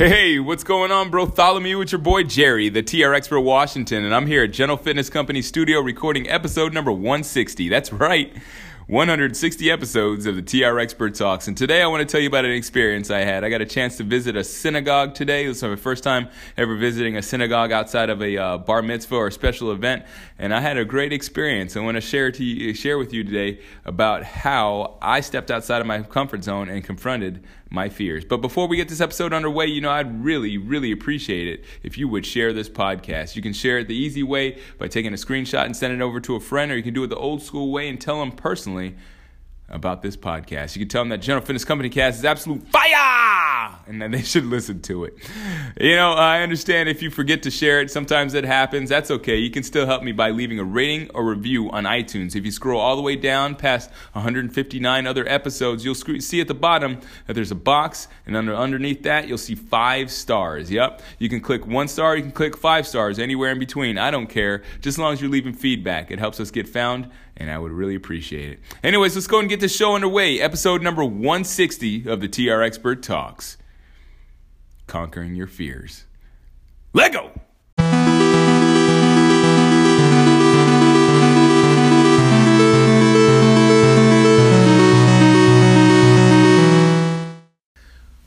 Hey, 0.00 0.38
what's 0.38 0.64
going 0.64 0.90
on, 0.90 1.10
bro? 1.10 1.26
Bartholomew? 1.26 1.82
It's 1.82 1.92
your 1.92 2.00
boy 2.00 2.22
Jerry, 2.22 2.70
the 2.70 2.82
TR 2.82 3.12
Expert 3.12 3.40
Washington, 3.42 4.02
and 4.02 4.14
I'm 4.14 4.26
here 4.26 4.44
at 4.44 4.50
General 4.50 4.78
Fitness 4.78 5.10
Company 5.10 5.42
studio 5.42 5.80
recording 5.80 6.26
episode 6.26 6.72
number 6.72 6.90
160. 6.90 7.68
That's 7.68 7.92
right. 7.92 8.34
160 8.86 9.70
episodes 9.70 10.24
of 10.24 10.36
the 10.36 10.42
TR 10.42 10.78
Expert 10.80 11.14
Talks. 11.14 11.48
And 11.48 11.56
today 11.56 11.82
I 11.82 11.86
want 11.86 12.00
to 12.00 12.10
tell 12.10 12.20
you 12.20 12.28
about 12.28 12.46
an 12.46 12.50
experience 12.50 13.10
I 13.10 13.20
had. 13.20 13.44
I 13.44 13.50
got 13.50 13.60
a 13.60 13.66
chance 13.66 13.98
to 13.98 14.02
visit 14.02 14.36
a 14.36 14.42
synagogue 14.42 15.14
today. 15.14 15.46
This 15.46 15.58
is 15.58 15.62
my 15.62 15.76
first 15.76 16.02
time 16.02 16.28
ever 16.56 16.74
visiting 16.76 17.16
a 17.16 17.22
synagogue 17.22 17.70
outside 17.70 18.08
of 18.08 18.22
a 18.22 18.36
uh, 18.36 18.58
bar 18.58 18.80
mitzvah 18.80 19.14
or 19.14 19.30
special 19.30 19.70
event. 19.70 20.06
And 20.38 20.54
I 20.54 20.60
had 20.60 20.78
a 20.78 20.84
great 20.86 21.12
experience. 21.12 21.76
I 21.76 21.80
want 21.80 21.96
to 21.96 22.00
share, 22.00 22.32
to 22.32 22.42
you, 22.42 22.72
share 22.72 22.96
with 22.96 23.12
you 23.12 23.22
today 23.22 23.60
about 23.84 24.24
how 24.24 24.98
I 25.02 25.20
stepped 25.20 25.50
outside 25.50 25.82
of 25.82 25.86
my 25.86 26.02
comfort 26.02 26.42
zone 26.42 26.68
and 26.70 26.82
confronted 26.82 27.44
my 27.70 27.88
fears. 27.88 28.24
But 28.24 28.38
before 28.38 28.66
we 28.66 28.76
get 28.76 28.88
this 28.88 29.00
episode 29.00 29.32
underway, 29.32 29.66
you 29.66 29.80
know, 29.80 29.90
I'd 29.90 30.24
really, 30.24 30.58
really 30.58 30.90
appreciate 30.92 31.46
it 31.48 31.64
if 31.82 31.96
you 31.96 32.08
would 32.08 32.26
share 32.26 32.52
this 32.52 32.68
podcast. 32.68 33.36
You 33.36 33.42
can 33.42 33.52
share 33.52 33.78
it 33.78 33.88
the 33.88 33.94
easy 33.94 34.22
way 34.22 34.58
by 34.78 34.88
taking 34.88 35.12
a 35.12 35.16
screenshot 35.16 35.64
and 35.64 35.76
sending 35.76 36.00
it 36.00 36.02
over 36.02 36.20
to 36.20 36.34
a 36.34 36.40
friend, 36.40 36.72
or 36.72 36.76
you 36.76 36.82
can 36.82 36.94
do 36.94 37.04
it 37.04 37.06
the 37.06 37.16
old 37.16 37.42
school 37.42 37.70
way 37.70 37.88
and 37.88 38.00
tell 38.00 38.18
them 38.18 38.32
personally 38.32 38.96
about 39.68 40.02
this 40.02 40.16
podcast. 40.16 40.74
You 40.74 40.80
can 40.80 40.88
tell 40.88 41.02
them 41.02 41.10
that 41.10 41.18
General 41.18 41.44
Fitness 41.44 41.64
Company 41.64 41.88
cast 41.88 42.18
is 42.18 42.24
absolute 42.24 42.66
fire, 42.68 42.90
and 43.90 44.00
then 44.00 44.12
they 44.12 44.22
should 44.22 44.46
listen 44.46 44.80
to 44.82 45.04
it. 45.04 45.14
You 45.78 45.96
know, 45.96 46.12
I 46.12 46.42
understand 46.42 46.88
if 46.88 47.02
you 47.02 47.10
forget 47.10 47.42
to 47.42 47.50
share 47.50 47.80
it, 47.80 47.90
sometimes 47.90 48.34
it 48.34 48.44
happens. 48.44 48.88
That's 48.88 49.10
okay. 49.10 49.36
You 49.36 49.50
can 49.50 49.62
still 49.62 49.84
help 49.84 50.02
me 50.02 50.12
by 50.12 50.30
leaving 50.30 50.58
a 50.58 50.64
rating 50.64 51.10
or 51.10 51.24
review 51.24 51.70
on 51.70 51.84
iTunes. 51.84 52.36
If 52.36 52.44
you 52.44 52.52
scroll 52.52 52.80
all 52.80 52.96
the 52.96 53.02
way 53.02 53.16
down 53.16 53.56
past 53.56 53.90
159 54.12 55.06
other 55.06 55.28
episodes, 55.28 55.84
you'll 55.84 55.94
see 55.94 56.40
at 56.40 56.48
the 56.48 56.54
bottom 56.54 57.00
that 57.26 57.34
there's 57.34 57.50
a 57.50 57.56
box, 57.56 58.08
and 58.26 58.36
under 58.36 58.54
underneath 58.54 59.02
that, 59.02 59.26
you'll 59.26 59.38
see 59.38 59.56
five 59.56 60.10
stars. 60.10 60.70
Yep. 60.70 61.02
You 61.18 61.28
can 61.28 61.40
click 61.40 61.66
one 61.66 61.88
star, 61.88 62.16
you 62.16 62.22
can 62.22 62.32
click 62.32 62.56
five 62.56 62.86
stars, 62.86 63.18
anywhere 63.18 63.50
in 63.50 63.58
between. 63.58 63.98
I 63.98 64.10
don't 64.10 64.28
care, 64.28 64.62
just 64.80 64.96
as 64.96 64.98
long 64.98 65.12
as 65.12 65.20
you're 65.20 65.30
leaving 65.30 65.52
feedback. 65.52 66.10
It 66.10 66.18
helps 66.18 66.38
us 66.38 66.50
get 66.50 66.68
found 66.68 67.10
and 67.36 67.50
I 67.50 67.58
would 67.58 67.72
really 67.72 67.94
appreciate 67.94 68.52
it. 68.52 68.60
Anyways, 68.84 69.14
let's 69.14 69.26
go 69.26 69.40
and 69.40 69.48
get 69.48 69.60
this 69.60 69.74
show 69.74 69.94
underway. 69.94 70.38
Episode 70.38 70.82
number 70.82 71.02
160 71.02 72.06
of 72.06 72.20
the 72.20 72.28
TR 72.28 72.60
Expert 72.60 73.02
Talks 73.02 73.56
Conquering 74.90 75.36
Your 75.36 75.46
Fears. 75.46 76.04
Lego! 76.94 77.39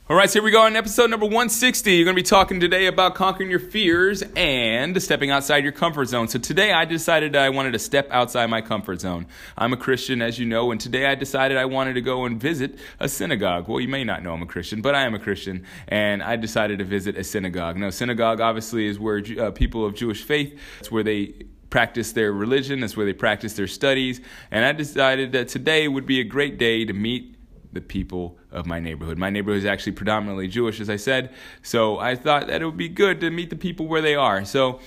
All 0.06 0.16
right, 0.16 0.28
so 0.28 0.34
here 0.34 0.42
we 0.42 0.50
go 0.50 0.60
on 0.60 0.76
episode 0.76 1.08
number 1.08 1.24
160. 1.24 1.90
You're 1.90 2.04
going 2.04 2.14
to 2.14 2.22
be 2.22 2.22
talking 2.22 2.60
today 2.60 2.88
about 2.88 3.14
conquering 3.14 3.48
your 3.48 3.58
fears 3.58 4.22
and 4.36 5.02
stepping 5.02 5.30
outside 5.30 5.62
your 5.62 5.72
comfort 5.72 6.04
zone. 6.08 6.28
So 6.28 6.38
today 6.38 6.74
I 6.74 6.84
decided 6.84 7.34
I 7.34 7.48
wanted 7.48 7.72
to 7.72 7.78
step 7.78 8.08
outside 8.10 8.44
my 8.50 8.60
comfort 8.60 9.00
zone. 9.00 9.26
I'm 9.56 9.72
a 9.72 9.78
Christian, 9.78 10.20
as 10.20 10.38
you 10.38 10.44
know, 10.44 10.72
and 10.72 10.78
today 10.78 11.06
I 11.06 11.14
decided 11.14 11.56
I 11.56 11.64
wanted 11.64 11.94
to 11.94 12.02
go 12.02 12.26
and 12.26 12.38
visit 12.38 12.78
a 13.00 13.08
synagogue. 13.08 13.66
Well, 13.66 13.80
you 13.80 13.88
may 13.88 14.04
not 14.04 14.22
know 14.22 14.34
I'm 14.34 14.42
a 14.42 14.46
Christian, 14.46 14.82
but 14.82 14.94
I 14.94 15.06
am 15.06 15.14
a 15.14 15.18
Christian, 15.18 15.64
and 15.88 16.22
I 16.22 16.36
decided 16.36 16.80
to 16.80 16.84
visit 16.84 17.16
a 17.16 17.24
synagogue. 17.24 17.78
Now, 17.78 17.88
synagogue 17.88 18.42
obviously 18.42 18.86
is 18.86 18.98
where 18.98 19.22
uh, 19.40 19.52
people 19.52 19.86
of 19.86 19.94
Jewish 19.94 20.22
faith, 20.22 20.60
it's 20.80 20.92
where 20.92 21.02
they 21.02 21.46
practice 21.70 22.12
their 22.12 22.30
religion, 22.30 22.80
that's 22.80 22.94
where 22.94 23.06
they 23.06 23.14
practice 23.14 23.54
their 23.54 23.66
studies, 23.66 24.20
and 24.50 24.66
I 24.66 24.72
decided 24.72 25.32
that 25.32 25.48
today 25.48 25.88
would 25.88 26.04
be 26.04 26.20
a 26.20 26.24
great 26.24 26.58
day 26.58 26.84
to 26.84 26.92
meet 26.92 27.36
the 27.72 27.80
people 27.80 28.38
of 28.54 28.66
my 28.66 28.80
neighborhood. 28.80 29.18
My 29.18 29.30
neighborhood 29.30 29.58
is 29.58 29.66
actually 29.66 29.92
predominantly 29.92 30.48
Jewish, 30.48 30.80
as 30.80 30.88
I 30.88 30.96
said, 30.96 31.34
so 31.62 31.98
I 31.98 32.14
thought 32.14 32.46
that 32.46 32.62
it 32.62 32.64
would 32.64 32.76
be 32.76 32.88
good 32.88 33.20
to 33.20 33.30
meet 33.30 33.50
the 33.50 33.56
people 33.56 33.86
where 33.86 34.00
they 34.00 34.14
are. 34.14 34.44
So 34.44 34.80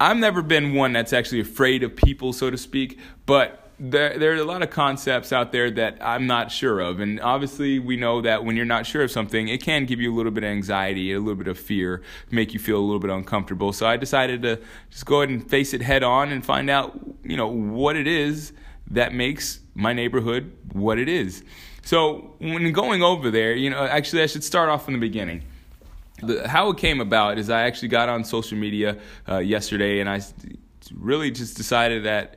I've 0.00 0.16
never 0.16 0.42
been 0.42 0.74
one 0.74 0.92
that's 0.92 1.12
actually 1.12 1.40
afraid 1.40 1.82
of 1.82 1.96
people, 1.96 2.32
so 2.32 2.50
to 2.50 2.56
speak, 2.56 2.98
but 3.26 3.68
there, 3.80 4.18
there 4.18 4.32
are 4.32 4.36
a 4.36 4.44
lot 4.44 4.62
of 4.62 4.70
concepts 4.70 5.32
out 5.32 5.52
there 5.52 5.70
that 5.70 5.98
I'm 6.00 6.26
not 6.26 6.50
sure 6.50 6.80
of. 6.80 6.98
And 7.00 7.20
obviously, 7.20 7.78
we 7.78 7.96
know 7.96 8.20
that 8.22 8.44
when 8.44 8.56
you're 8.56 8.64
not 8.64 8.86
sure 8.86 9.02
of 9.02 9.10
something, 9.10 9.48
it 9.48 9.62
can 9.62 9.86
give 9.86 10.00
you 10.00 10.12
a 10.12 10.16
little 10.16 10.32
bit 10.32 10.42
of 10.42 10.50
anxiety, 10.50 11.12
a 11.12 11.20
little 11.20 11.36
bit 11.36 11.46
of 11.46 11.58
fear, 11.58 12.02
make 12.30 12.52
you 12.52 12.58
feel 12.58 12.78
a 12.78 12.82
little 12.82 12.98
bit 12.98 13.10
uncomfortable. 13.10 13.72
So 13.72 13.86
I 13.86 13.96
decided 13.96 14.42
to 14.42 14.60
just 14.90 15.06
go 15.06 15.22
ahead 15.22 15.28
and 15.30 15.48
face 15.48 15.74
it 15.74 15.82
head 15.82 16.02
on 16.02 16.32
and 16.32 16.44
find 16.44 16.68
out, 16.70 16.98
you 17.22 17.36
know, 17.36 17.46
what 17.46 17.94
it 17.94 18.08
is 18.08 18.52
that 18.90 19.12
makes 19.12 19.60
my 19.74 19.92
neighborhood 19.92 20.52
what 20.72 20.98
it 20.98 21.08
is. 21.08 21.44
So 21.88 22.34
when 22.38 22.70
going 22.72 23.02
over 23.02 23.30
there, 23.30 23.54
you 23.54 23.70
know, 23.70 23.82
actually 23.82 24.22
I 24.22 24.26
should 24.26 24.44
start 24.44 24.68
off 24.68 24.84
from 24.84 24.92
the 24.92 25.00
beginning. 25.00 25.42
The, 26.22 26.46
how 26.46 26.68
it 26.68 26.76
came 26.76 27.00
about 27.00 27.38
is 27.38 27.48
I 27.48 27.62
actually 27.62 27.88
got 27.88 28.10
on 28.10 28.24
social 28.24 28.58
media 28.58 28.98
uh, 29.26 29.38
yesterday 29.38 30.00
and 30.00 30.06
I 30.06 30.20
really 30.94 31.30
just 31.30 31.56
decided 31.56 32.04
that 32.04 32.36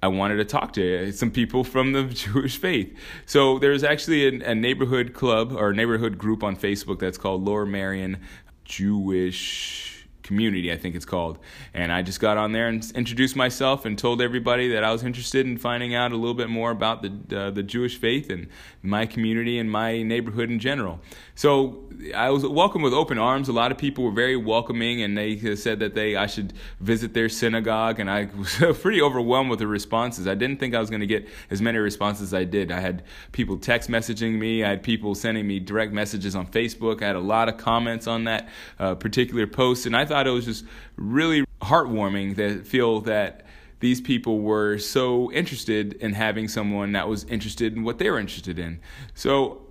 I 0.00 0.06
wanted 0.06 0.36
to 0.36 0.44
talk 0.44 0.74
to 0.74 1.10
some 1.10 1.32
people 1.32 1.64
from 1.64 1.90
the 1.90 2.04
Jewish 2.14 2.56
faith. 2.56 2.96
So 3.26 3.58
there's 3.58 3.82
actually 3.82 4.28
a, 4.28 4.50
a 4.50 4.54
neighborhood 4.54 5.12
club 5.12 5.50
or 5.50 5.72
neighborhood 5.72 6.16
group 6.16 6.44
on 6.44 6.54
Facebook 6.54 7.00
that's 7.00 7.18
called 7.18 7.44
Lower 7.44 7.66
Merion 7.66 8.18
Jewish 8.64 9.91
community, 10.32 10.72
I 10.72 10.78
think 10.78 10.94
it's 10.94 11.04
called. 11.04 11.38
And 11.74 11.92
I 11.92 12.00
just 12.00 12.18
got 12.18 12.38
on 12.38 12.52
there 12.52 12.68
and 12.68 12.82
introduced 12.94 13.36
myself 13.36 13.84
and 13.84 13.98
told 13.98 14.22
everybody 14.22 14.68
that 14.68 14.82
I 14.82 14.90
was 14.90 15.04
interested 15.04 15.44
in 15.44 15.58
finding 15.58 15.94
out 15.94 16.12
a 16.12 16.16
little 16.16 16.34
bit 16.34 16.48
more 16.48 16.70
about 16.70 17.02
the 17.02 17.12
uh, 17.38 17.50
the 17.50 17.62
Jewish 17.62 17.98
faith 17.98 18.30
and 18.30 18.48
my 18.82 19.04
community 19.04 19.58
and 19.58 19.70
my 19.70 20.02
neighborhood 20.02 20.50
in 20.50 20.58
general. 20.58 21.00
So 21.34 21.84
I 22.14 22.30
was 22.30 22.46
welcomed 22.46 22.84
with 22.84 22.94
open 22.94 23.18
arms. 23.18 23.48
A 23.48 23.52
lot 23.52 23.72
of 23.72 23.78
people 23.78 24.04
were 24.04 24.12
very 24.12 24.36
welcoming, 24.36 25.02
and 25.02 25.16
they 25.16 25.54
said 25.54 25.78
that 25.80 25.94
they 25.94 26.16
I 26.16 26.26
should 26.26 26.54
visit 26.80 27.12
their 27.12 27.28
synagogue. 27.28 28.00
And 28.00 28.10
I 28.10 28.28
was 28.36 28.54
pretty 28.80 29.02
overwhelmed 29.02 29.50
with 29.50 29.58
the 29.58 29.66
responses. 29.66 30.26
I 30.26 30.34
didn't 30.34 30.58
think 30.60 30.74
I 30.74 30.80
was 30.80 30.88
going 30.88 31.00
to 31.00 31.06
get 31.06 31.28
as 31.50 31.60
many 31.60 31.78
responses 31.78 32.28
as 32.28 32.34
I 32.34 32.44
did. 32.44 32.72
I 32.72 32.80
had 32.80 33.04
people 33.32 33.58
text 33.58 33.90
messaging 33.90 34.38
me. 34.38 34.64
I 34.64 34.70
had 34.70 34.82
people 34.82 35.14
sending 35.14 35.46
me 35.46 35.60
direct 35.60 35.92
messages 35.92 36.34
on 36.34 36.46
Facebook. 36.46 37.02
I 37.02 37.06
had 37.08 37.16
a 37.16 37.20
lot 37.20 37.48
of 37.50 37.58
comments 37.58 38.06
on 38.06 38.24
that 38.24 38.48
uh, 38.78 38.94
particular 38.94 39.46
post, 39.46 39.86
and 39.86 39.96
I 39.96 40.04
thought 40.04 40.21
it 40.26 40.30
was 40.30 40.44
just 40.44 40.64
really 40.96 41.44
heartwarming 41.60 42.36
to 42.36 42.62
feel 42.62 43.00
that 43.02 43.46
these 43.80 44.00
people 44.00 44.40
were 44.40 44.78
so 44.78 45.32
interested 45.32 45.94
in 45.94 46.12
having 46.12 46.46
someone 46.46 46.92
that 46.92 47.08
was 47.08 47.24
interested 47.24 47.74
in 47.74 47.82
what 47.82 47.98
they 47.98 48.08
were 48.10 48.18
interested 48.18 48.58
in. 48.58 48.80
So 49.14 49.62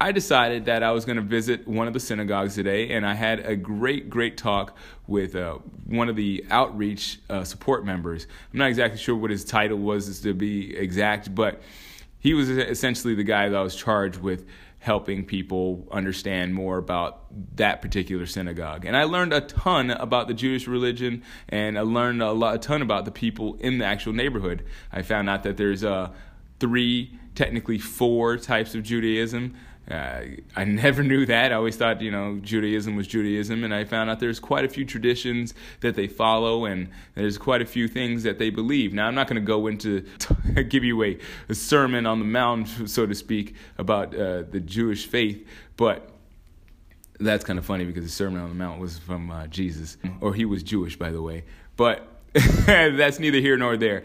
I 0.00 0.12
decided 0.12 0.66
that 0.66 0.82
I 0.82 0.90
was 0.90 1.04
going 1.04 1.16
to 1.16 1.22
visit 1.22 1.66
one 1.66 1.86
of 1.86 1.94
the 1.94 2.00
synagogues 2.00 2.54
today, 2.54 2.90
and 2.90 3.06
I 3.06 3.14
had 3.14 3.40
a 3.40 3.56
great, 3.56 4.10
great 4.10 4.36
talk 4.36 4.76
with 5.06 5.34
uh, 5.34 5.58
one 5.86 6.08
of 6.08 6.16
the 6.16 6.44
outreach 6.50 7.20
uh, 7.30 7.44
support 7.44 7.86
members. 7.86 8.26
I'm 8.52 8.58
not 8.58 8.68
exactly 8.68 8.98
sure 8.98 9.14
what 9.14 9.30
his 9.30 9.44
title 9.44 9.78
was 9.78 10.20
to 10.20 10.34
be 10.34 10.76
exact, 10.76 11.34
but 11.34 11.62
he 12.18 12.34
was 12.34 12.50
essentially 12.50 13.14
the 13.14 13.24
guy 13.24 13.48
that 13.48 13.56
I 13.56 13.62
was 13.62 13.74
charged 13.74 14.20
with 14.20 14.44
helping 14.86 15.24
people 15.24 15.84
understand 15.90 16.54
more 16.54 16.78
about 16.78 17.24
that 17.56 17.82
particular 17.82 18.24
synagogue. 18.24 18.84
And 18.84 18.96
I 18.96 19.02
learned 19.02 19.32
a 19.32 19.40
ton 19.40 19.90
about 19.90 20.28
the 20.28 20.32
Jewish 20.32 20.68
religion, 20.68 21.24
and 21.48 21.76
I 21.76 21.80
learned 21.80 22.22
a, 22.22 22.30
lot, 22.30 22.54
a 22.54 22.58
ton 22.58 22.82
about 22.82 23.04
the 23.04 23.10
people 23.10 23.56
in 23.56 23.78
the 23.78 23.84
actual 23.84 24.12
neighborhood. 24.12 24.64
I 24.92 25.02
found 25.02 25.28
out 25.28 25.42
that 25.42 25.56
there's 25.56 25.82
uh, 25.82 26.12
three, 26.60 27.18
technically 27.34 27.80
four 27.80 28.36
types 28.36 28.76
of 28.76 28.84
Judaism. 28.84 29.56
Uh, 29.90 30.22
I 30.56 30.64
never 30.64 31.02
knew 31.10 31.26
that. 31.26 31.52
I 31.52 31.54
always 31.54 31.76
thought, 31.76 32.00
you 32.00 32.10
know, 32.10 32.38
Judaism 32.42 32.96
was 32.96 33.06
Judaism, 33.06 33.64
and 33.64 33.74
I 33.74 33.84
found 33.84 34.10
out 34.10 34.20
there's 34.20 34.40
quite 34.40 34.64
a 34.64 34.68
few 34.68 34.84
traditions 34.84 35.54
that 35.80 35.94
they 35.94 36.06
follow, 36.08 36.64
and 36.64 36.88
there's 37.14 37.38
quite 37.38 37.62
a 37.62 37.66
few 37.66 37.88
things 37.88 38.22
that 38.24 38.38
they 38.38 38.50
believe. 38.50 38.92
Now, 38.92 39.06
I'm 39.06 39.14
not 39.14 39.28
going 39.28 39.40
to 39.40 39.46
go 39.46 39.66
into 39.66 40.04
give 40.68 40.84
you 40.84 41.02
a, 41.02 41.18
a, 41.48 41.54
sermon 41.54 42.06
on 42.06 42.18
the 42.18 42.24
mount, 42.24 42.68
so 42.86 43.06
to 43.06 43.14
speak, 43.14 43.54
about 43.78 44.14
uh, 44.14 44.42
the 44.42 44.60
Jewish 44.60 45.06
faith, 45.06 45.46
but 45.76 46.10
that's 47.18 47.44
kind 47.44 47.58
of 47.58 47.64
funny 47.64 47.84
because 47.84 48.04
the 48.04 48.10
Sermon 48.10 48.40
on 48.40 48.48
the 48.48 48.54
Mount 48.54 48.80
was 48.80 48.98
from 48.98 49.30
uh, 49.30 49.46
Jesus, 49.46 49.96
or 50.20 50.34
he 50.34 50.44
was 50.44 50.62
Jewish, 50.62 50.96
by 50.96 51.10
the 51.10 51.22
way. 51.22 51.44
But 51.76 52.06
that's 52.66 53.18
neither 53.18 53.38
here 53.38 53.56
nor 53.56 53.76
there. 53.76 54.02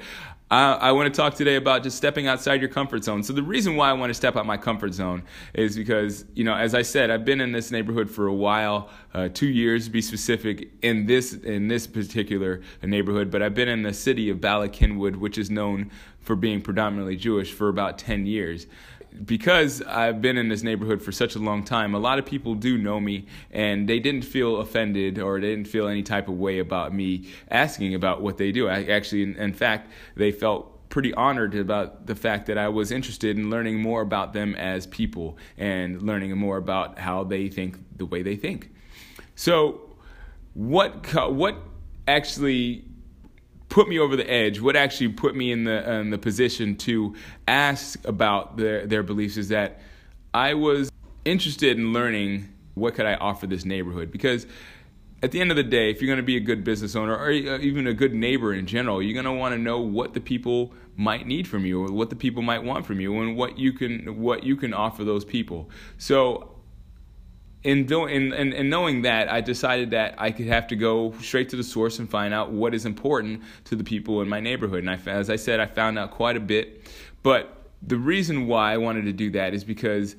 I, 0.52 0.74
I 0.74 0.92
want 0.92 1.12
to 1.12 1.18
talk 1.18 1.36
today 1.36 1.56
about 1.56 1.82
just 1.82 1.96
stepping 1.96 2.28
outside 2.28 2.60
your 2.60 2.70
comfort 2.70 3.06
zone. 3.06 3.24
So 3.24 3.32
the 3.32 3.42
reason 3.42 3.78
why 3.78 3.90
I 3.90 3.94
want 3.94 4.10
to 4.10 4.14
step 4.14 4.36
out 4.36 4.46
my 4.46 4.58
comfort 4.58 4.94
zone 4.94 5.24
is 5.54 5.78
because, 5.78 6.26
you 6.36 6.44
know, 6.44 6.54
as 6.54 6.76
I 6.76 6.82
said, 6.82 7.10
I've 7.10 7.24
been 7.24 7.40
in 7.40 7.54
this 7.54 7.72
neighborhood 7.72 8.10
for 8.10 8.28
a 8.28 8.34
while, 8.34 8.90
uh, 9.14 9.30
two 9.34 9.48
years 9.48 9.86
to 9.86 9.92
be 9.92 10.02
specific, 10.02 10.70
in 10.82 11.06
this 11.06 11.34
in 11.34 11.70
this 11.70 11.88
particular 11.88 12.62
neighborhood. 12.84 13.32
But 13.32 13.42
I've 13.42 13.56
been 13.56 13.70
in 13.70 13.82
the 13.82 13.94
city 13.94 14.30
of 14.30 14.42
Bala 14.42 14.68
Cynwyd, 14.68 15.16
which 15.16 15.38
is 15.38 15.50
known 15.50 15.90
for 16.20 16.36
being 16.36 16.62
predominantly 16.62 17.16
Jewish, 17.16 17.54
for 17.54 17.70
about 17.70 17.98
ten 17.98 18.26
years 18.26 18.68
because 19.26 19.82
I've 19.84 20.22
been 20.22 20.38
in 20.38 20.50
this 20.50 20.64
neighborhood 20.64 21.02
for 21.02 21.12
such 21.12 21.36
a 21.36 21.40
long 21.40 21.64
time, 21.64 21.94
a 21.94 22.00
lot 22.00 22.20
of 22.20 22.26
people 22.26 22.56
do 22.56 22.78
know 22.78 23.00
me 23.00 23.28
and 23.52 23.88
they 23.88 24.00
didn't 24.00 24.24
feel 24.24 24.58
offended 24.58 25.20
or 25.20 25.40
they 25.40 25.50
didn't 25.50 25.68
feel 25.68 25.88
any 25.88 26.04
type 26.04 26.28
of 26.28 26.36
way 26.36 26.60
about 26.60 26.94
me 26.94 27.28
asking 27.50 27.94
about 27.94 28.22
what 28.22 28.38
they 28.38 28.52
do. 28.52 28.68
I 28.68 28.84
actually, 28.86 29.24
in, 29.24 29.36
in 29.36 29.54
fact, 29.54 29.92
they 30.16 30.32
felt 30.32 30.90
pretty 30.90 31.14
honored 31.14 31.56
about 31.56 32.06
the 32.06 32.16
fact 32.16 32.46
that 32.48 32.58
I 32.58 32.68
was 32.68 32.92
interested 32.92 33.38
in 33.38 33.50
learning 33.50 33.82
more 33.82 34.02
about 34.02 34.34
them 34.34 34.56
as 34.56 34.86
people 34.88 35.38
and 35.58 36.02
learning 36.02 36.38
more 36.38 36.58
about 36.58 37.00
how 37.00 37.24
they 37.24 37.50
think 37.50 37.78
the 37.98 38.06
way 38.06 38.22
they 38.22 38.36
think. 38.36 38.72
So, 39.36 39.82
what 40.54 41.14
what 41.32 41.56
actually 42.08 42.86
put 43.72 43.88
me 43.88 43.98
over 43.98 44.16
the 44.16 44.30
edge? 44.30 44.62
What 44.62 44.76
actually 44.76 45.10
put 45.10 45.36
me 45.36 45.52
in 45.52 45.64
the 45.64 45.92
in 45.92 46.12
the 46.12 46.20
position 46.20 46.76
to 46.78 47.16
ask 47.48 48.08
about 48.08 48.58
their 48.58 48.86
their 48.86 49.02
beliefs 49.02 49.38
is 49.38 49.50
that 49.50 49.82
I 50.34 50.54
was 50.54 50.92
interested 51.26 51.78
in 51.78 51.92
learning 51.92 52.50
what 52.76 52.94
could 52.94 53.06
I 53.08 53.16
offer 53.16 53.48
this 53.48 53.66
neighborhood 53.66 54.12
because 54.12 54.46
at 55.24 55.32
the 55.32 55.40
end 55.40 55.52
of 55.52 55.58
the 55.58 55.64
day, 55.64 55.92
if 55.92 56.02
you're 56.02 56.08
going 56.08 56.18
to 56.18 56.24
be 56.24 56.38
a 56.38 56.42
good 56.42 56.64
business 56.64 56.96
owner 56.96 57.16
or 57.16 57.28
uh, 57.28 57.60
even 57.60 57.86
a 57.86 57.94
good 57.94 58.14
neighbor 58.14 58.54
in 58.54 58.66
general, 58.66 59.04
you're 59.04 59.14
going 59.14 59.26
to 59.26 59.40
want 59.40 59.54
to 59.54 59.60
know 59.60 59.80
what 59.80 60.14
the 60.14 60.20
people 60.20 60.74
might 60.98 61.28
need 61.28 61.48
from 61.48 61.64
you, 61.66 61.86
or 61.86 61.92
what 61.92 62.10
the 62.10 62.16
people 62.16 62.42
might 62.42 62.64
want 62.64 62.86
from 62.86 63.00
you, 63.00 63.20
and 63.22 63.38
what 63.38 63.58
you 63.58 63.72
can 63.72 64.20
what 64.20 64.44
you 64.44 64.56
can 64.56 64.74
offer 64.74 65.04
those 65.04 65.24
people. 65.24 65.70
So, 65.98 66.56
in 67.64 67.86
doing 67.86 68.32
in, 68.34 68.54
in, 68.54 68.70
knowing 68.70 69.04
that, 69.04 69.32
I 69.32 69.42
decided 69.42 69.92
that 69.92 70.16
I 70.18 70.32
could 70.32 70.48
have 70.48 70.68
to 70.68 70.76
go 70.76 71.14
straight 71.22 71.50
to 71.50 71.56
the 71.56 71.64
source 71.64 72.00
and 72.00 72.10
find 72.10 72.34
out 72.34 72.52
what 72.52 72.74
is 72.74 72.86
important 72.86 73.44
to 73.66 73.76
the 73.76 73.84
people 73.84 74.22
in 74.22 74.30
my 74.30 74.40
neighborhood. 74.40 74.80
And 74.80 74.90
I, 74.90 75.00
as 75.10 75.30
I 75.30 75.36
said, 75.36 75.60
I 75.60 75.68
found 75.68 76.00
out 76.00 76.12
quite 76.12 76.36
a 76.36 76.40
bit. 76.40 76.90
But 77.24 77.56
the 77.82 77.98
reason 77.98 78.48
why 78.48 78.74
I 78.74 78.78
wanted 78.78 79.06
to 79.06 79.14
do 79.14 79.32
that 79.32 79.54
is 79.54 79.64
because 79.64 80.16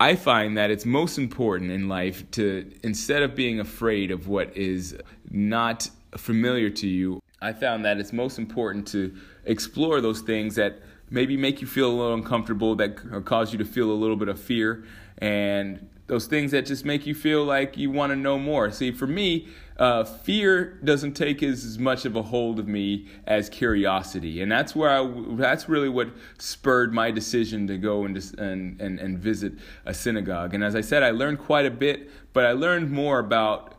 I 0.00 0.16
find 0.16 0.56
that 0.56 0.70
it's 0.70 0.86
most 0.86 1.18
important 1.18 1.70
in 1.70 1.88
life 1.88 2.30
to, 2.32 2.70
instead 2.82 3.22
of 3.22 3.34
being 3.34 3.60
afraid 3.60 4.10
of 4.10 4.26
what 4.26 4.56
is 4.56 4.96
not 5.30 5.88
familiar 6.16 6.70
to 6.70 6.86
you, 6.86 7.20
I 7.40 7.52
found 7.52 7.84
that 7.84 7.98
it's 7.98 8.12
most 8.12 8.38
important 8.38 8.88
to 8.88 9.14
explore 9.44 10.00
those 10.00 10.22
things 10.22 10.54
that 10.56 10.80
maybe 11.10 11.36
make 11.36 11.60
you 11.60 11.66
feel 11.66 11.90
a 11.90 11.94
little 11.94 12.14
uncomfortable, 12.14 12.74
that 12.76 13.24
cause 13.24 13.52
you 13.52 13.58
to 13.58 13.64
feel 13.64 13.90
a 13.90 13.94
little 13.94 14.16
bit 14.16 14.28
of 14.28 14.40
fear, 14.40 14.84
and 15.18 15.88
those 16.06 16.26
things 16.26 16.50
that 16.50 16.66
just 16.66 16.84
make 16.84 17.06
you 17.06 17.14
feel 17.14 17.44
like 17.44 17.76
you 17.76 17.90
want 17.90 18.10
to 18.10 18.16
know 18.16 18.38
more. 18.38 18.70
See, 18.70 18.92
for 18.92 19.06
me, 19.06 19.48
uh, 19.78 20.04
fear 20.04 20.78
doesn't 20.84 21.14
take 21.14 21.42
as, 21.42 21.64
as, 21.64 21.78
much 21.78 22.04
of 22.04 22.14
a 22.14 22.22
hold 22.22 22.60
of 22.60 22.68
me 22.68 23.08
as 23.26 23.48
curiosity, 23.48 24.40
and 24.40 24.52
that's 24.52 24.76
where 24.76 24.90
I, 24.90 25.12
that's 25.30 25.68
really 25.68 25.88
what 25.88 26.10
spurred 26.38 26.92
my 26.92 27.10
decision 27.10 27.66
to 27.66 27.76
go 27.78 28.04
and, 28.04 28.16
and 28.38 28.80
and 28.80 29.00
and 29.00 29.18
visit 29.18 29.54
a 29.84 29.92
synagogue. 29.92 30.54
And 30.54 30.62
as 30.62 30.76
I 30.76 30.80
said, 30.80 31.02
I 31.02 31.10
learned 31.10 31.40
quite 31.40 31.66
a 31.66 31.72
bit, 31.72 32.08
but 32.32 32.44
I 32.46 32.52
learned 32.52 32.92
more 32.92 33.18
about 33.18 33.74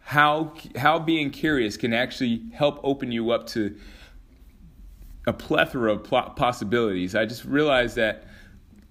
how 0.00 0.54
how 0.76 0.98
being 0.98 1.30
curious 1.30 1.76
can 1.76 1.92
actually 1.92 2.42
help 2.52 2.80
open 2.82 3.12
you 3.12 3.30
up 3.30 3.46
to 3.48 3.76
a 5.26 5.32
plethora 5.32 5.92
of 5.92 6.02
possibilities. 6.34 7.14
I 7.14 7.24
just 7.24 7.44
realized 7.44 7.96
that 7.96 8.24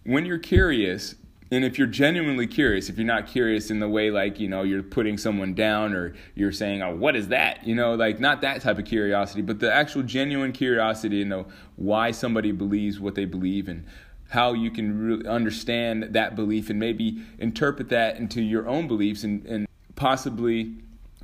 when 0.05 0.25
you're 0.25 0.39
curious, 0.39 1.15
and 1.53 1.63
if 1.63 1.77
you're 1.77 1.87
genuinely 1.87 2.47
curious, 2.47 2.89
if 2.89 2.97
you're 2.97 3.05
not 3.05 3.27
curious 3.27 3.69
in 3.69 3.79
the 3.79 3.89
way 3.89 4.09
like, 4.09 4.39
you 4.39 4.47
know, 4.47 4.63
you're 4.63 4.83
putting 4.83 5.17
someone 5.17 5.53
down 5.53 5.93
or 5.93 6.13
you're 6.35 6.51
saying, 6.51 6.81
oh, 6.81 6.95
what 6.95 7.15
is 7.15 7.27
that? 7.29 7.65
You 7.65 7.75
know, 7.75 7.95
like 7.95 8.19
not 8.19 8.41
that 8.41 8.61
type 8.61 8.79
of 8.79 8.85
curiosity, 8.85 9.41
but 9.41 9.59
the 9.59 9.73
actual 9.73 10.03
genuine 10.03 10.51
curiosity 10.51 11.23
to 11.23 11.29
know 11.29 11.47
why 11.75 12.11
somebody 12.11 12.51
believes 12.51 12.99
what 12.99 13.15
they 13.15 13.25
believe 13.25 13.67
and 13.67 13.85
how 14.29 14.53
you 14.53 14.71
can 14.71 14.97
really 14.97 15.27
understand 15.27 16.07
that 16.11 16.35
belief 16.35 16.69
and 16.69 16.79
maybe 16.79 17.21
interpret 17.37 17.89
that 17.89 18.17
into 18.17 18.41
your 18.41 18.67
own 18.67 18.87
beliefs 18.87 19.23
and, 19.23 19.45
and 19.45 19.67
possibly 19.95 20.73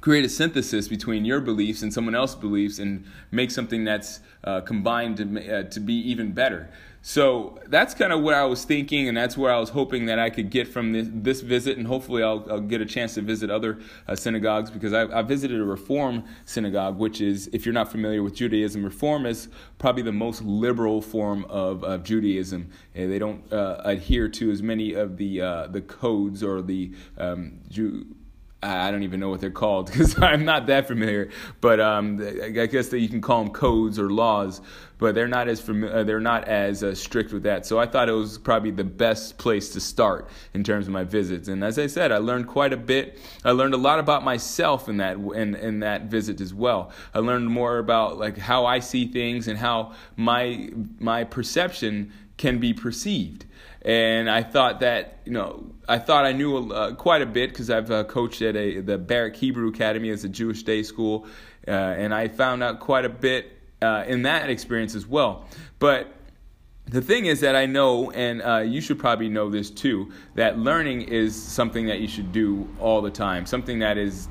create 0.01 0.25
a 0.25 0.29
synthesis 0.29 0.87
between 0.87 1.25
your 1.25 1.41
beliefs 1.41 1.81
and 1.81 1.93
someone 1.93 2.15
else's 2.15 2.37
beliefs 2.37 2.79
and 2.79 3.05
make 3.31 3.51
something 3.51 3.83
that's 3.83 4.19
uh, 4.43 4.61
combined 4.61 5.17
to, 5.17 5.59
uh, 5.59 5.63
to 5.63 5.79
be 5.79 5.93
even 5.93 6.31
better. 6.31 6.69
So 7.01 7.59
that's 7.67 7.93
kind 7.93 8.11
of 8.11 8.21
what 8.21 8.33
I 8.33 8.43
was 8.43 8.65
thinking, 8.65 9.07
and 9.07 9.15
that's 9.15 9.37
where 9.37 9.53
I 9.53 9.59
was 9.59 9.69
hoping 9.69 10.07
that 10.07 10.19
I 10.19 10.29
could 10.29 10.49
get 10.49 10.67
from 10.67 10.91
this, 10.91 11.07
this 11.09 11.41
visit, 11.41 11.77
and 11.77 11.87
hopefully 11.87 12.23
I'll, 12.23 12.45
I'll, 12.49 12.59
get 12.59 12.81
a 12.81 12.85
chance 12.85 13.13
to 13.13 13.21
visit 13.21 13.49
other 13.49 13.79
uh, 14.07 14.15
synagogues 14.15 14.69
because 14.69 14.91
I, 14.91 15.03
I, 15.03 15.21
visited 15.21 15.61
a 15.61 15.63
Reform 15.63 16.25
synagogue, 16.43 16.97
which 16.97 17.21
is, 17.21 17.49
if 17.53 17.65
you're 17.65 17.73
not 17.73 17.89
familiar 17.89 18.21
with 18.21 18.35
Judaism, 18.35 18.83
Reform 18.83 19.25
is 19.25 19.47
probably 19.77 20.03
the 20.03 20.11
most 20.11 20.41
liberal 20.41 21.01
form 21.01 21.45
of, 21.45 21.85
of 21.85 22.03
Judaism. 22.03 22.69
And 22.93 23.09
they 23.09 23.17
don't 23.17 23.51
uh, 23.51 23.81
adhere 23.85 24.27
to 24.27 24.51
as 24.51 24.61
many 24.61 24.93
of 24.93 25.15
the 25.15 25.41
uh, 25.41 25.67
the 25.67 25.81
codes 25.81 26.43
or 26.43 26.61
the 26.61 26.93
um, 27.17 27.59
Jew 27.69 28.05
I 28.61 28.91
don't 28.91 29.03
even 29.03 29.21
know 29.21 29.29
what 29.29 29.39
they're 29.39 29.51
called 29.51 29.85
because 29.91 30.21
I'm 30.21 30.43
not 30.43 30.67
that 30.67 30.87
familiar. 30.87 31.29
But 31.61 31.79
um, 31.79 32.19
I 32.43 32.65
guess 32.65 32.89
that 32.89 32.99
you 32.99 33.07
can 33.07 33.21
call 33.21 33.43
them 33.43 33.53
codes 33.53 33.97
or 33.97 34.09
laws, 34.09 34.59
but 34.97 35.15
they're 35.15 35.29
not 35.29 35.47
as 35.47 35.61
familiar. 35.61 35.95
Uh, 35.95 36.03
they're 36.03 36.19
not 36.19 36.45
as 36.47 36.83
uh, 36.83 36.93
strict 36.93 37.31
with 37.31 37.43
that. 37.43 37.65
So 37.65 37.79
I 37.79 37.85
thought 37.85 38.09
it 38.09 38.13
was 38.13 38.37
probably 38.37 38.71
the 38.71 38.83
best 38.83 39.37
place 39.37 39.69
to 39.69 39.79
start 39.79 40.29
in 40.53 40.63
terms 40.63 40.87
of 40.87 40.93
my 40.93 41.05
visits. 41.05 41.47
And 41.47 41.63
as 41.63 41.79
I 41.79 41.87
said, 41.87 42.11
I 42.11 42.17
learned 42.17 42.47
quite 42.47 42.73
a 42.73 42.77
bit. 42.77 43.17
I 43.45 43.51
learned 43.51 43.73
a 43.73 43.77
lot 43.77 43.99
about 43.99 44.23
myself 44.23 44.89
in 44.89 44.97
that 44.97 45.15
in, 45.15 45.55
in 45.55 45.79
that 45.79 46.03
visit 46.03 46.41
as 46.41 46.53
well. 46.53 46.91
I 47.13 47.19
learned 47.19 47.47
more 47.47 47.77
about 47.77 48.17
like 48.17 48.37
how 48.37 48.65
I 48.65 48.79
see 48.79 49.07
things 49.07 49.47
and 49.47 49.57
how 49.57 49.93
my 50.17 50.69
my 50.99 51.23
perception 51.23 52.11
can 52.39 52.57
be 52.57 52.73
perceived 52.73 53.45
and 53.81 54.29
I 54.29 54.43
thought 54.43 54.81
that 54.81 55.19
you 55.25 55.31
know 55.31 55.71
I 55.87 55.99
thought 55.99 56.25
I 56.25 56.33
knew 56.33 56.71
uh, 56.71 56.95
quite 56.95 57.21
a 57.21 57.25
bit 57.25 57.49
because 57.49 57.69
I've 57.69 57.89
uh, 57.91 58.03
coached 58.03 58.41
at 58.41 58.55
a 58.55 58.81
the 58.81 58.97
Barrack 58.97 59.35
Hebrew 59.35 59.69
Academy 59.69 60.09
as 60.09 60.23
a 60.23 60.29
Jewish 60.29 60.63
day 60.63 60.83
school, 60.83 61.27
uh, 61.67 61.71
and 61.71 62.13
I 62.13 62.27
found 62.27 62.61
out 62.61 62.79
quite 62.79 63.05
a 63.05 63.09
bit 63.09 63.51
uh, 63.81 64.03
in 64.07 64.23
that 64.23 64.49
experience 64.49 64.95
as 64.95 65.07
well. 65.07 65.45
But 65.79 66.13
the 66.85 67.01
thing 67.01 67.27
is 67.27 67.39
that 67.41 67.55
I 67.55 67.67
know, 67.67 68.11
and 68.11 68.41
uh, 68.41 68.57
you 68.57 68.81
should 68.81 68.99
probably 68.99 69.29
know 69.29 69.49
this 69.49 69.69
too, 69.69 70.11
that 70.35 70.57
learning 70.57 71.03
is 71.03 71.41
something 71.41 71.85
that 71.85 71.99
you 71.99 72.07
should 72.07 72.31
do 72.31 72.67
all 72.79 73.01
the 73.01 73.11
time, 73.11 73.45
something 73.45 73.79
that 73.79 73.97
is 73.97 74.27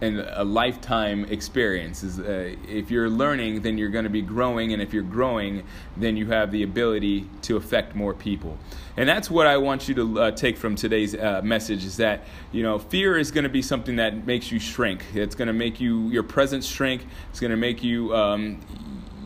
and 0.00 0.20
a 0.20 0.44
lifetime 0.44 1.24
experience. 1.26 2.02
Is 2.02 2.18
uh, 2.18 2.54
if 2.68 2.90
you're 2.90 3.10
learning, 3.10 3.62
then 3.62 3.78
you're 3.78 3.90
going 3.90 4.04
to 4.04 4.10
be 4.10 4.22
growing, 4.22 4.72
and 4.72 4.80
if 4.80 4.92
you're 4.92 5.02
growing, 5.02 5.62
then 5.96 6.16
you 6.16 6.26
have 6.26 6.50
the 6.50 6.62
ability 6.62 7.28
to 7.42 7.56
affect 7.56 7.94
more 7.94 8.14
people. 8.14 8.58
And 8.96 9.08
that's 9.08 9.30
what 9.30 9.46
I 9.46 9.56
want 9.58 9.88
you 9.88 9.94
to 9.94 10.20
uh, 10.20 10.30
take 10.32 10.56
from 10.56 10.74
today's 10.74 11.14
uh, 11.14 11.42
message: 11.42 11.84
is 11.84 11.96
that 11.98 12.24
you 12.52 12.62
know 12.62 12.78
fear 12.78 13.18
is 13.18 13.30
going 13.30 13.44
to 13.44 13.50
be 13.50 13.62
something 13.62 13.96
that 13.96 14.26
makes 14.26 14.50
you 14.50 14.58
shrink. 14.58 15.04
It's 15.14 15.34
going 15.34 15.48
to 15.48 15.54
make 15.54 15.80
you 15.80 16.08
your 16.08 16.22
presence 16.22 16.66
shrink. 16.66 17.06
It's 17.30 17.40
going 17.40 17.50
to 17.50 17.56
make 17.56 17.82
you. 17.82 18.14
Um, 18.14 18.60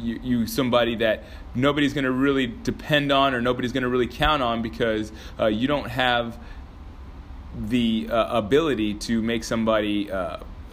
you, 0.00 0.20
you, 0.22 0.46
somebody 0.46 0.96
that 0.96 1.24
nobody's 1.54 1.94
going 1.94 2.04
to 2.04 2.10
really 2.10 2.46
depend 2.46 3.10
on 3.10 3.32
or 3.32 3.40
nobody's 3.40 3.72
going 3.72 3.84
to 3.84 3.88
really 3.88 4.06
count 4.06 4.42
on 4.42 4.60
because 4.60 5.10
uh, 5.40 5.46
you 5.46 5.66
don't 5.66 5.88
have 5.88 6.38
the 7.58 8.08
uh, 8.10 8.36
ability 8.36 8.94
to 8.94 9.22
make 9.22 9.44
somebody 9.44 10.10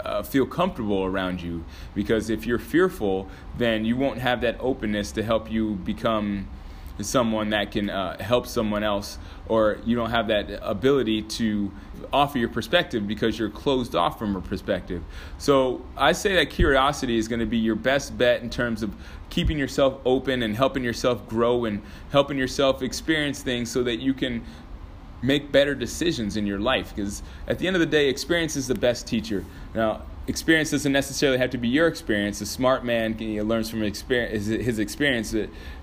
uh, 0.05 0.23
feel 0.23 0.45
comfortable 0.45 1.03
around 1.03 1.41
you. 1.41 1.63
Because 1.93 2.29
if 2.29 2.45
you're 2.45 2.59
fearful, 2.59 3.27
then 3.57 3.85
you 3.85 3.95
won't 3.95 4.19
have 4.19 4.41
that 4.41 4.57
openness 4.59 5.11
to 5.13 5.23
help 5.23 5.51
you 5.51 5.75
become 5.75 6.47
someone 6.99 7.49
that 7.49 7.71
can 7.71 7.89
uh, 7.89 8.21
help 8.21 8.45
someone 8.45 8.83
else, 8.83 9.17
or 9.47 9.79
you 9.85 9.95
don't 9.95 10.11
have 10.11 10.27
that 10.27 10.59
ability 10.61 11.21
to 11.21 11.71
offer 12.11 12.37
your 12.37 12.49
perspective 12.49 13.07
because 13.07 13.39
you're 13.39 13.49
closed 13.49 13.95
off 13.95 14.19
from 14.19 14.35
a 14.35 14.41
perspective. 14.41 15.03
So 15.37 15.83
I 15.97 16.11
say 16.11 16.35
that 16.35 16.49
curiosity 16.49 17.17
is 17.17 17.27
going 17.27 17.39
to 17.39 17.45
be 17.45 17.57
your 17.57 17.75
best 17.75 18.17
bet 18.17 18.41
in 18.41 18.49
terms 18.49 18.83
of 18.83 18.93
keeping 19.29 19.57
yourself 19.57 19.99
open 20.05 20.43
and 20.43 20.55
helping 20.55 20.83
yourself 20.83 21.27
grow 21.27 21.65
and 21.65 21.81
helping 22.11 22.37
yourself 22.37 22.81
experience 22.81 23.41
things 23.41 23.71
so 23.71 23.83
that 23.83 23.97
you 23.97 24.13
can 24.13 24.43
make 25.21 25.51
better 25.51 25.75
decisions 25.75 26.37
in 26.37 26.45
your 26.45 26.59
life 26.59 26.93
because 26.95 27.21
at 27.47 27.59
the 27.59 27.67
end 27.67 27.75
of 27.75 27.79
the 27.79 27.85
day 27.85 28.09
experience 28.09 28.55
is 28.55 28.67
the 28.67 28.75
best 28.75 29.07
teacher. 29.07 29.45
Now 29.73 30.03
experience 30.27 30.71
doesn't 30.71 30.91
necessarily 30.91 31.37
have 31.37 31.49
to 31.49 31.57
be 31.57 31.67
your 31.67 31.87
experience. 31.87 32.41
A 32.41 32.45
smart 32.45 32.85
man 32.85 33.17
learns 33.47 33.69
from 33.69 33.83
experience, 33.83 34.45
his 34.45 34.79
experience 34.79 35.35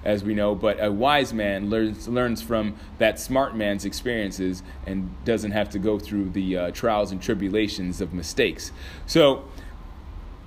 as 0.05 0.25
we 0.25 0.35
know 0.35 0.55
but 0.55 0.83
a 0.83 0.91
wise 0.91 1.33
man 1.33 1.71
learns, 1.71 2.09
learns 2.09 2.41
from 2.41 2.77
that 2.99 3.19
smart 3.19 3.57
man's 3.57 3.85
experiences 3.85 4.63
and 4.87 5.11
doesn't 5.25 5.53
have 5.53 5.71
to 5.71 5.79
go 5.79 5.99
through 5.99 6.31
the 6.31 6.57
uh, 6.57 6.71
trials 6.71 7.13
and 7.13 7.21
tribulations 7.21 8.01
of 8.01 8.13
mistakes. 8.13 8.73
So 9.07 9.45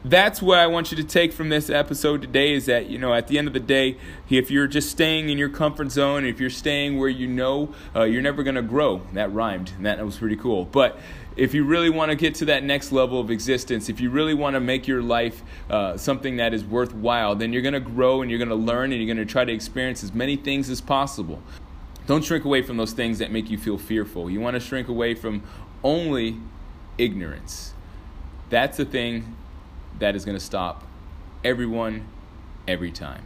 that's 0.04 0.42
what 0.42 0.58
I 0.58 0.66
want 0.66 0.92
you 0.92 0.98
to 0.98 1.04
take 1.04 1.32
from 1.32 1.50
this 1.50 1.70
episode 1.70 2.22
today 2.22 2.54
is 2.54 2.66
that, 2.66 2.90
you 2.90 2.98
know, 2.98 3.14
at 3.14 3.28
the 3.28 3.38
end 3.38 3.48
of 3.48 3.54
the 3.54 3.60
day, 3.60 3.98
if 4.30 4.50
you're 4.50 4.68
just 4.68 4.90
staying 4.90 5.30
in 5.30 5.38
your 5.38 5.50
comfort 5.50 5.92
zone, 5.92 6.26
if 6.26 6.40
you're 6.40 6.50
staying 6.50 6.98
where 6.98 7.10
you 7.10 7.28
know, 7.28 7.74
uh, 7.96 8.04
you're 8.04 8.22
never 8.22 8.42
going 8.42 8.56
to 8.56 8.64
grow. 8.64 9.02
That 9.14 9.32
rhymed, 9.32 9.74
and 9.78 9.86
that 9.86 10.04
was 10.04 10.18
pretty 10.18 10.38
cool. 10.38 10.66
But 10.66 10.98
if 11.36 11.54
you 11.54 11.64
really 11.64 11.90
want 11.90 12.10
to 12.10 12.16
get 12.16 12.36
to 12.36 12.46
that 12.46 12.64
next 12.64 12.92
level 12.92 13.20
of 13.20 13.30
existence, 13.30 13.90
if 13.90 14.02
you 14.02 14.10
really 14.10 14.34
want 14.34 14.56
to 14.56 14.60
make 14.60 14.88
your 14.88 15.04
life 15.04 15.44
uh, 15.70 15.98
something 15.98 16.38
that 16.38 16.54
is 16.54 16.66
worthwhile, 16.66 17.36
then 17.36 17.54
you're 17.54 17.62
going 17.62 17.74
to 17.74 17.80
grow 17.80 18.22
and 18.22 18.32
you're 18.32 18.40
going 18.40 18.50
to 18.50 18.56
learn 18.56 18.92
and 18.92 19.02
you're 19.02 19.14
going 19.14 19.26
to 19.26 19.32
try 19.32 19.46
to 19.46 19.54
experience 19.54 20.04
as 20.04 20.14
many 20.14 20.36
things 20.36 20.70
as 20.70 20.82
possible. 20.82 21.42
Don't 22.08 22.26
shrink 22.26 22.44
away 22.44 22.64
from 22.64 22.78
those 22.78 22.94
things 22.94 23.20
that 23.20 23.32
make 23.32 23.52
you 23.52 23.58
feel 23.58 23.78
fearful. 23.78 24.30
You 24.30 24.42
want 24.42 24.56
to 24.56 24.60
shrink 24.60 24.88
away 24.88 25.14
from 25.14 25.44
only 25.84 26.38
ignorance. 26.98 27.74
That's 28.50 28.78
the 28.78 28.86
thing 28.86 29.38
that 30.00 30.16
is 30.16 30.26
going 30.26 30.38
to 30.38 30.44
stop 30.44 30.84
everyone 31.44 32.08
every 32.68 32.92
time. 32.92 33.26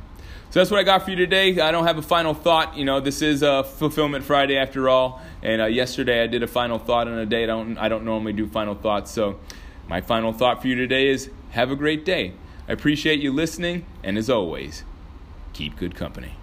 So 0.49 0.59
that's 0.59 0.71
what 0.71 0.79
I 0.79 0.83
got 0.83 1.03
for 1.03 1.09
you 1.09 1.17
today. 1.17 1.59
I 1.59 1.71
don't 1.71 1.85
have 1.85 1.97
a 1.97 2.01
final 2.01 2.33
thought. 2.33 2.77
You 2.77 2.85
know, 2.85 3.01
this 3.01 3.21
is 3.21 3.43
a 3.43 3.63
Fulfillment 3.63 4.23
Friday 4.23 4.57
after 4.57 4.87
all. 4.87 5.21
And 5.43 5.61
uh, 5.61 5.65
yesterday 5.65 6.23
I 6.23 6.27
did 6.27 6.43
a 6.43 6.47
final 6.47 6.79
thought 6.79 7.07
on 7.07 7.17
a 7.17 7.25
day. 7.25 7.43
I 7.43 7.47
don't, 7.47 7.77
I 7.77 7.89
don't 7.89 8.05
normally 8.05 8.33
do 8.33 8.47
final 8.47 8.73
thoughts. 8.73 9.11
So 9.11 9.39
my 9.87 9.99
final 9.99 10.31
thought 10.31 10.61
for 10.61 10.67
you 10.67 10.75
today 10.75 11.07
is 11.07 11.29
have 11.51 11.71
a 11.71 11.75
great 11.75 12.05
day. 12.05 12.33
I 12.69 12.71
appreciate 12.71 13.19
you 13.19 13.33
listening. 13.33 13.85
And 14.01 14.17
as 14.17 14.29
always, 14.29 14.83
keep 15.53 15.77
good 15.77 15.93
company. 15.93 16.35